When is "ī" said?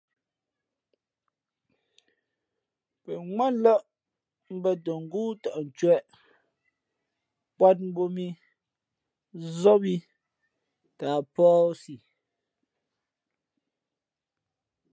9.93-9.95